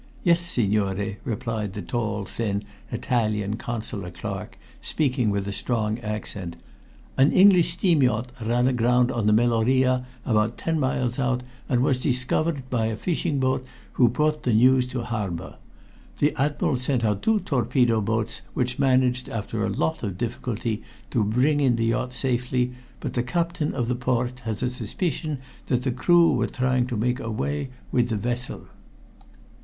[0.23, 6.55] "Yes, signore," replied the tall, thin Italian Consular clerk, speaking with a strong accent.
[7.19, 11.99] "An English steam yacht ran aground on the Meloria about ten miles out, and was
[11.99, 15.57] discovered by a fishing boat who brought the news to harbor.
[16.17, 20.81] The Admiral sent out two torpedo boats, which managed after a lot of difficulty
[21.11, 22.71] to bring in the yacht safely,
[23.01, 25.37] but the Captain of the Port has a suspicion
[25.67, 28.61] that the crew were trying to make away with the vessel."